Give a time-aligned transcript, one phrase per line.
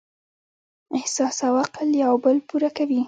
[0.97, 2.99] احساس او عقل یو بل پوره کوي.